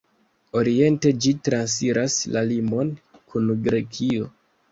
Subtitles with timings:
[0.59, 2.89] Oriente ĝi transiras la limon
[3.35, 4.31] kun Grekio.